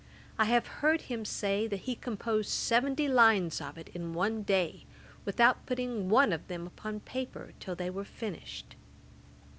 [0.39, 4.85] I have heard him say, that he composed seventy lines of it in one day,
[5.25, 8.75] without putting one of them upon paper till they were finished.